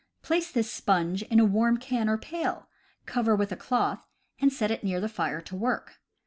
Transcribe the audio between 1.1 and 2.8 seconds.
in a warm can or pail,